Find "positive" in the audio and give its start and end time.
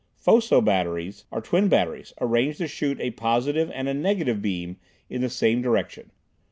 3.11-3.69